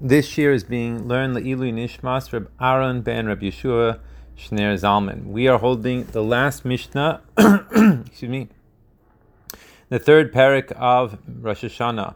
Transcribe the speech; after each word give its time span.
This 0.00 0.36
year 0.36 0.52
is 0.52 0.62
being 0.62 1.08
learned 1.08 1.34
Le'ilu 1.36 1.72
Nishmas 1.72 2.30
Reb 2.30 2.50
Aaron 2.60 3.00
ben 3.00 3.28
Reb 3.28 3.40
Yeshua 3.40 3.98
Shner 4.36 4.74
Zalman. 4.74 5.24
We 5.24 5.48
are 5.48 5.56
holding 5.56 6.04
the 6.04 6.22
last 6.22 6.66
Mishnah, 6.66 7.22
excuse 7.38 8.30
me, 8.30 8.48
the 9.88 9.98
third 9.98 10.34
parak 10.34 10.70
of 10.72 11.16
Rosh 11.26 11.64
Hashanah. 11.64 12.14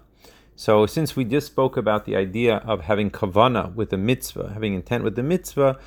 So, 0.57 0.85
since 0.85 1.17
we 1.17 1.25
just 1.25 1.47
spoke 1.47 1.79
about 1.79 2.05
the 2.05 2.17
idea 2.17 2.57
of 2.57 2.83
having 2.83 3.11
kavana 3.11 3.75
with 3.75 3.89
the 3.89 3.97
mitzvah, 3.97 4.51
having 4.53 4.75
intent 4.75 5.03
with 5.03 5.17
the 5.17 5.23
mitzvah, 5.23 5.79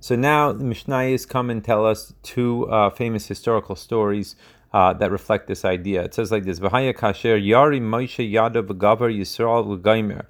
so 0.00 0.16
now 0.16 0.50
the 0.50 0.64
Mishnayos 0.64 1.28
come 1.28 1.48
and 1.48 1.62
tell 1.62 1.86
us 1.86 2.12
two 2.24 2.68
uh, 2.68 2.90
famous 2.90 3.28
historical 3.28 3.76
stories 3.76 4.34
uh, 4.72 4.94
that 4.94 5.12
reflect 5.12 5.46
this 5.46 5.64
idea. 5.64 6.02
It 6.02 6.14
says 6.14 6.32
like 6.32 6.42
this: 6.42 6.58
"V'haya 6.58 6.92
kasher 6.92 7.40
yari 7.40 7.80
Moshe 7.80 8.28
yada 8.28 8.64
v'gavar 8.64 9.16
Yisrael 9.16 9.78
v'gaimer." 9.78 10.24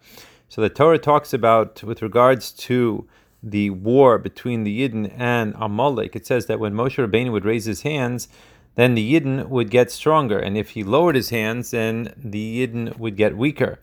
So 0.49 0.61
the 0.61 0.69
Torah 0.69 0.99
talks 0.99 1.33
about 1.33 1.83
with 1.83 2.03
regards 2.03 2.53
to 2.53 3.07
the 3.43 3.71
war 3.71 4.19
between 4.19 4.65
the 4.65 4.89
Yidden 4.89 5.13
and 5.17 5.55
Amalek. 5.57 6.17
It 6.17 6.27
says 6.27 6.47
that 6.47 6.61
when 6.61 6.75
Moshe 6.75 7.05
Rabbeinu 7.05 7.33
would 7.33 7.45
raise 7.45 7.65
his 7.65 7.83
hands, 7.83 8.29
then 8.77 8.95
the 8.95 9.15
Yidden 9.15 9.49
would 9.49 9.71
get 9.71 9.91
stronger, 9.91 10.39
and 10.39 10.57
if 10.57 10.71
he 10.71 10.85
lowered 10.85 11.17
his 11.17 11.31
hands, 11.31 11.71
then 11.71 12.13
the 12.17 12.67
Yidden 12.67 12.97
would 12.99 13.17
get 13.17 13.37
weaker. 13.37 13.79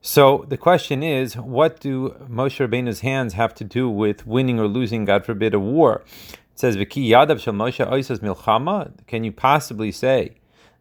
So 0.00 0.44
the 0.48 0.56
question 0.56 1.02
is, 1.02 1.36
what 1.36 1.80
do 1.80 2.10
Moshe 2.30 2.64
Rabbeinu's 2.64 3.00
hands 3.00 3.32
have 3.34 3.54
to 3.56 3.64
do 3.64 3.88
with 3.88 4.26
winning 4.26 4.60
or 4.60 4.68
losing, 4.68 5.04
God 5.04 5.24
forbid, 5.24 5.54
a 5.54 5.58
war? 5.58 6.02
It 6.52 6.60
says, 6.60 6.76
"V'ki 6.76 7.08
yadav 7.08 7.40
shel 7.40 7.54
Moshe 7.54 7.84
oisas 7.90 8.20
milchama." 8.20 8.92
Can 9.06 9.24
you 9.24 9.32
possibly 9.32 9.90
say 9.90 10.34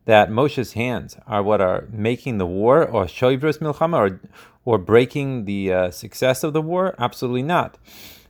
that 0.05 0.29
Moshe's 0.29 0.73
hands 0.73 1.17
are 1.27 1.43
what 1.43 1.61
are 1.61 1.87
making 1.91 2.37
the 2.37 2.45
war, 2.45 2.85
or 2.85 3.05
shoivros 3.05 3.59
milchama, 3.59 3.97
or 3.97 4.19
or 4.65 4.77
breaking 4.77 5.45
the 5.45 5.73
uh, 5.73 5.91
success 5.91 6.43
of 6.43 6.53
the 6.53 6.61
war? 6.61 6.95
Absolutely 6.99 7.43
not. 7.43 7.77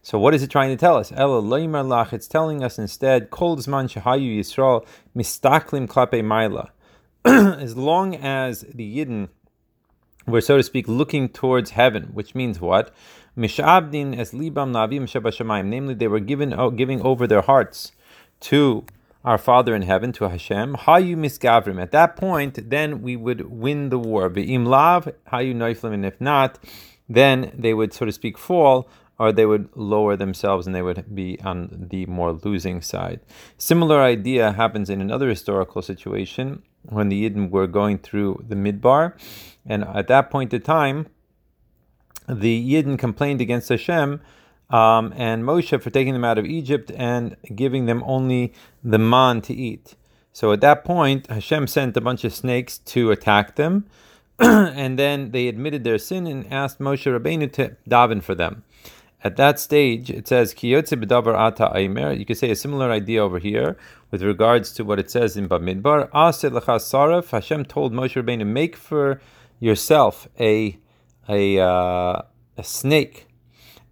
So 0.01 0.19
what 0.19 0.33
is 0.33 0.43
it 0.43 0.49
trying 0.49 0.69
to 0.69 0.77
tell 0.77 0.97
us? 0.97 1.11
It's 1.11 2.27
telling 2.27 2.63
us 2.63 2.77
instead, 2.77 3.29
Kol 3.29 3.57
Zman 3.57 3.87
Shahayu 3.87 4.39
Yisrael 4.39 4.85
Mistaklim 5.15 5.87
Klape 5.87 6.21
Maila. 6.21 6.69
As 7.61 7.77
long 7.77 8.15
as 8.15 8.61
the 8.61 8.97
Yidden 8.97 9.29
we're 10.25 10.41
so 10.41 10.57
to 10.57 10.63
speak 10.63 10.87
looking 10.87 11.27
towards 11.27 11.71
heaven, 11.71 12.03
which 12.13 12.33
means 12.33 12.61
what? 12.61 12.93
Mishabdin 13.37 14.17
es 14.17 14.31
libam 14.31 14.71
navim 14.71 15.03
shebashamayim. 15.03 15.65
Namely, 15.65 15.95
they 15.95 16.07
were 16.07 16.19
given 16.19 16.55
giving 16.75 17.01
over 17.01 17.27
their 17.27 17.41
hearts 17.41 17.91
to 18.41 18.85
our 19.23 19.37
Father 19.37 19.73
in 19.75 19.83
heaven, 19.83 20.11
to 20.13 20.29
Hashem. 20.29 20.75
Hayu 20.75 21.15
misgavrim. 21.15 21.81
At 21.81 21.91
that 21.91 22.15
point, 22.15 22.69
then 22.69 23.01
we 23.01 23.15
would 23.15 23.49
win 23.49 23.89
the 23.89 23.99
war. 23.99 24.29
Ve'im 24.29 24.65
lav 24.67 25.05
hayu 25.31 25.55
noiflim, 25.55 25.93
and 25.93 26.05
if 26.05 26.19
not, 26.19 26.59
then 27.07 27.51
they 27.57 27.73
would, 27.73 27.93
so 27.93 28.05
to 28.05 28.11
speak, 28.11 28.37
fall 28.37 28.89
or 29.19 29.31
they 29.31 29.45
would 29.45 29.69
lower 29.75 30.15
themselves 30.15 30.65
and 30.65 30.75
they 30.75 30.81
would 30.81 31.13
be 31.13 31.39
on 31.41 31.87
the 31.91 32.05
more 32.07 32.33
losing 32.33 32.81
side. 32.81 33.19
Similar 33.57 34.01
idea 34.01 34.53
happens 34.53 34.89
in 34.89 35.01
another 35.01 35.29
historical 35.29 35.81
situation 35.81 36.63
when 36.83 37.09
the 37.09 37.29
Yidden 37.29 37.49
were 37.49 37.67
going 37.67 37.99
through 37.99 38.43
the 38.47 38.55
Midbar, 38.55 39.13
and 39.65 39.83
at 39.85 40.07
that 40.07 40.29
point 40.29 40.53
in 40.53 40.61
time, 40.61 41.07
the 42.27 42.73
Yidden 42.73 42.97
complained 42.97 43.39
against 43.39 43.69
Hashem 43.69 44.21
um, 44.69 45.13
and 45.15 45.43
Moshe 45.43 45.81
for 45.81 45.89
taking 45.89 46.13
them 46.13 46.25
out 46.25 46.37
of 46.37 46.45
Egypt 46.45 46.91
and 46.95 47.35
giving 47.55 47.85
them 47.85 48.03
only 48.05 48.53
the 48.83 48.99
man 48.99 49.41
to 49.41 49.53
eat. 49.53 49.95
So 50.31 50.51
at 50.51 50.61
that 50.61 50.83
point, 50.83 51.27
Hashem 51.27 51.67
sent 51.67 51.95
a 51.95 52.01
bunch 52.01 52.23
of 52.23 52.33
snakes 52.33 52.79
to 52.79 53.11
attack 53.11 53.55
them, 53.55 53.85
and 54.39 54.97
then 54.97 55.31
they 55.31 55.47
admitted 55.47 55.83
their 55.83 55.99
sin 55.99 56.25
and 56.25 56.51
asked 56.51 56.79
Moshe 56.79 57.05
Rabbeinu 57.05 57.51
to 57.53 57.75
daven 57.87 58.23
for 58.23 58.33
them. 58.33 58.63
At 59.23 59.37
that 59.37 59.57
stage, 59.57 60.09
it 60.09 60.27
says 60.27 60.53
b'davar 60.53 61.33
ata 61.33 61.71
aimer. 61.75 62.11
You 62.11 62.25
could 62.25 62.37
say 62.37 62.51
a 62.51 62.55
similar 62.57 62.91
idea 62.91 63.23
over 63.23 63.39
here 63.39 63.77
with 64.11 64.21
regards 64.21 64.73
to 64.73 64.83
what 64.83 64.99
it 64.99 65.09
says 65.09 65.37
in 65.37 65.47
Bamidbar. 65.47 66.09
Saraf. 66.11 67.29
Hashem 67.29 67.63
told 67.65 67.93
Moshe 67.93 68.21
Rabbeinu, 68.21 68.45
make 68.45 68.75
for 68.75 69.21
yourself 69.61 70.27
a 70.39 70.77
a 71.29 71.57
uh, 71.57 72.21
a 72.57 72.63
snake. 72.63 73.27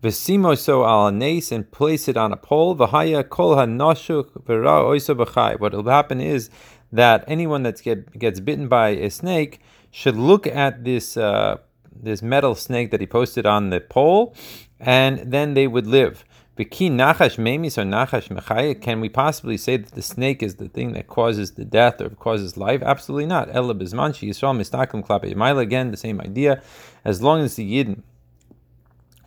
Vesimo 0.02 0.58
so 0.58 0.84
al 0.84 1.12
nace 1.12 1.52
and 1.52 1.72
place 1.72 2.08
it 2.08 2.18
on 2.18 2.34
a 2.34 2.38
pole. 2.38 2.76
V'haya 2.76 3.28
kol 3.28 3.56
hanoshuk. 3.56 5.60
What 5.60 5.74
will 5.74 5.92
happen 5.92 6.20
is 6.20 6.50
that 6.92 7.24
anyone 7.28 7.62
that 7.64 7.84
get, 7.84 8.18
gets 8.18 8.40
bitten 8.40 8.68
by 8.68 8.90
a 8.90 9.12
snake 9.12 9.60
should 9.92 10.16
look 10.16 10.48
at 10.48 10.84
this 10.84 11.18
uh, 11.18 11.58
this 11.94 12.24
metal 12.24 12.56
snake 12.56 12.90
that 12.90 13.00
he 13.00 13.06
posted 13.06 13.46
on 13.46 13.70
the 13.70 13.80
pole 13.80 14.34
and 14.80 15.20
then 15.32 15.54
they 15.54 15.68
would 15.68 15.86
live. 15.86 16.26
nachash 16.58 17.38
memis 17.38 17.78
or 17.78 17.84
nachash 17.84 18.30
mechaya. 18.30 18.82
Can 18.82 19.02
we 19.02 19.10
possibly 19.10 19.58
say 19.58 19.78
that 19.78 19.92
the 19.92 20.02
snake 20.02 20.42
is 20.42 20.56
the 20.56 20.70
thing 20.70 20.94
that 20.94 21.06
causes 21.06 21.52
the 21.52 21.66
death 21.66 22.02
or 22.02 22.10
causes 22.10 22.58
life? 22.58 22.82
Absolutely 22.82 23.28
not. 23.28 23.56
Ella 23.56 23.76
bizmanchi 23.76 24.30
yisrael 24.30 24.58
mistakim 24.58 25.06
klape 25.06 25.60
Again, 25.60 25.92
the 25.92 25.98
same 25.98 26.20
idea. 26.22 26.64
As 27.06 27.22
long 27.22 27.42
as 27.42 27.56
the 27.56 27.72
yidden 27.72 28.02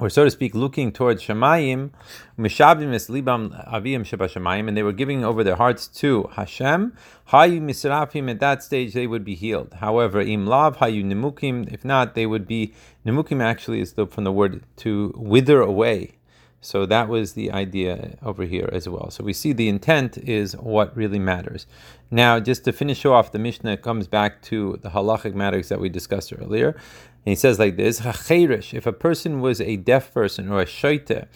or 0.00 0.10
so 0.10 0.24
to 0.24 0.30
speak, 0.30 0.54
looking 0.54 0.90
towards 0.90 1.22
Shemayim, 1.22 1.90
Mishabim 2.38 2.92
es 2.92 3.08
libam 3.08 3.52
avim 3.72 4.00
shebashamayim, 4.00 4.66
and 4.66 4.76
they 4.76 4.82
were 4.82 4.92
giving 4.92 5.24
over 5.24 5.44
their 5.44 5.56
hearts 5.56 5.86
to 5.86 6.28
Hashem. 6.32 6.96
Hayu 7.28 7.60
misrafim, 7.60 8.28
at 8.30 8.40
that 8.40 8.62
stage 8.62 8.92
they 8.92 9.06
would 9.06 9.24
be 9.24 9.34
healed. 9.34 9.74
However, 9.74 10.20
im 10.20 10.46
lav 10.46 10.78
hayu 10.78 11.04
nimukim, 11.04 11.72
if 11.72 11.84
not, 11.84 12.14
they 12.14 12.26
would 12.26 12.46
be, 12.46 12.74
nimukim 13.06 13.40
actually 13.40 13.80
is 13.80 13.92
the, 13.92 14.06
from 14.06 14.24
the 14.24 14.32
word 14.32 14.64
to 14.78 15.14
wither 15.16 15.60
away. 15.60 16.16
So 16.64 16.86
that 16.86 17.10
was 17.10 17.34
the 17.34 17.52
idea 17.52 18.16
over 18.22 18.44
here 18.44 18.70
as 18.72 18.88
well. 18.88 19.10
So 19.10 19.22
we 19.22 19.34
see 19.34 19.52
the 19.52 19.68
intent 19.68 20.16
is 20.16 20.56
what 20.56 20.96
really 20.96 21.18
matters. 21.18 21.66
Now, 22.10 22.40
just 22.40 22.64
to 22.64 22.72
finish 22.72 23.04
off, 23.04 23.32
the 23.32 23.38
Mishnah 23.38 23.76
comes 23.76 24.08
back 24.08 24.40
to 24.44 24.78
the 24.82 24.88
halachic 24.88 25.34
matters 25.34 25.68
that 25.68 25.78
we 25.78 25.90
discussed 25.90 26.32
earlier. 26.32 26.68
And 26.68 27.32
he 27.32 27.34
says 27.34 27.58
like 27.58 27.76
this, 27.76 28.00
if 28.00 28.86
a 28.86 28.92
person 28.94 29.42
was 29.42 29.60
a 29.60 29.76
deaf 29.76 30.14
person 30.14 30.50
or 30.50 30.62
a 30.62 30.64
shaita, 30.64 31.26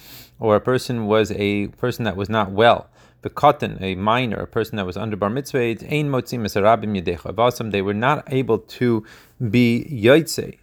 or 0.40 0.56
a 0.56 0.62
person 0.62 1.06
was 1.06 1.30
a 1.32 1.66
person 1.68 2.06
that 2.06 2.16
was 2.16 2.30
not 2.30 2.50
well, 2.50 2.88
the 3.20 3.28
katan, 3.28 3.82
a 3.82 3.96
minor, 3.96 4.38
a 4.38 4.46
person 4.46 4.76
that 4.76 4.86
was 4.86 4.96
under 4.96 5.16
bar 5.16 5.28
mitzvah, 5.28 5.74
they 7.70 7.82
were 7.82 7.94
not 7.94 8.32
able 8.32 8.58
to 8.58 9.04
be 9.50 9.86
yaitse, 9.90 10.58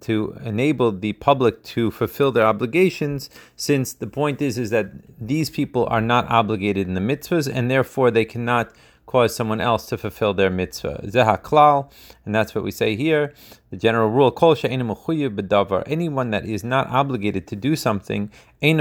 to 0.00 0.36
enable 0.44 0.92
the 0.92 1.12
public 1.14 1.62
to 1.62 1.90
fulfill 1.90 2.32
their 2.32 2.46
obligations, 2.46 3.28
since 3.56 3.92
the 3.92 4.06
point 4.06 4.40
is 4.40 4.58
is 4.58 4.70
that 4.70 4.86
these 5.20 5.50
people 5.50 5.86
are 5.86 6.00
not 6.00 6.30
obligated 6.30 6.88
in 6.88 6.94
the 6.94 7.00
mitzvahs, 7.00 7.50
and 7.52 7.70
therefore 7.70 8.10
they 8.10 8.24
cannot 8.24 8.72
cause 9.06 9.36
someone 9.36 9.60
else 9.60 9.86
to 9.86 9.98
fulfill 9.98 10.32
their 10.32 10.48
mitzvah. 10.50 11.02
Zeha 11.04 11.40
klal, 11.40 11.90
and 12.24 12.34
that's 12.34 12.54
what 12.54 12.64
we 12.64 12.70
say 12.70 12.96
here. 12.96 13.34
The 13.70 13.76
general 13.76 14.08
rule: 14.08 14.30
Kol. 14.30 14.56
Anyone 14.64 16.30
that 16.30 16.44
is 16.46 16.64
not 16.64 16.88
obligated 16.88 17.46
to 17.48 17.56
do 17.56 17.76
something, 17.76 18.30
then 18.60 18.78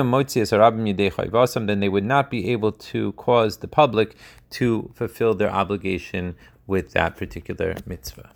they 1.79 1.89
would 1.89 2.05
not 2.05 2.31
be 2.31 2.49
able 2.51 2.71
to 2.71 3.11
cause 3.13 3.57
the 3.57 3.67
public 3.67 4.15
to 4.51 4.91
fulfill 4.95 5.33
their 5.35 5.51
obligation 5.51 6.35
with 6.65 6.93
that 6.93 7.17
particular 7.17 7.75
mitzvah. 7.85 8.31